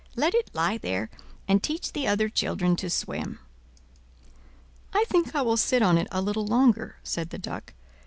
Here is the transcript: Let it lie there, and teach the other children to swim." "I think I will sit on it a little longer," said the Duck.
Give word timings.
Let 0.15 0.33
it 0.33 0.49
lie 0.55 0.79
there, 0.79 1.11
and 1.47 1.61
teach 1.61 1.93
the 1.93 2.07
other 2.07 2.27
children 2.27 2.75
to 2.77 2.89
swim." 2.89 3.37
"I 4.95 5.05
think 5.07 5.35
I 5.35 5.43
will 5.43 5.57
sit 5.57 5.83
on 5.83 5.95
it 5.99 6.07
a 6.11 6.23
little 6.23 6.47
longer," 6.47 6.95
said 7.03 7.29
the 7.29 7.37
Duck. 7.37 7.75